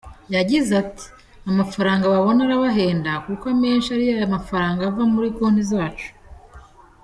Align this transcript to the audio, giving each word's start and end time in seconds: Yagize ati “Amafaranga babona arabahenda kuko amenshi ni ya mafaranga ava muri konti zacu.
Yagize 0.35 0.71
ati 0.83 1.05
“Amafaranga 1.49 2.05
babona 2.13 2.39
arabahenda 2.47 3.11
kuko 3.25 3.43
amenshi 3.53 3.89
ni 3.93 4.05
ya 4.21 4.27
mafaranga 4.35 4.79
ava 4.89 5.03
muri 5.13 5.29
konti 5.37 5.63
zacu. 5.71 6.09